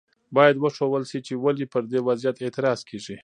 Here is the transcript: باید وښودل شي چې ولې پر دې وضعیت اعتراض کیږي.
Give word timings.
باید 0.35 0.55
وښودل 0.59 1.03
شي 1.11 1.19
چې 1.27 1.33
ولې 1.43 1.65
پر 1.73 1.83
دې 1.91 1.99
وضعیت 2.07 2.37
اعتراض 2.39 2.79
کیږي. 2.89 3.15